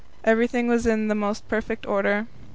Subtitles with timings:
[0.23, 2.25] Everything was in the most perfect order.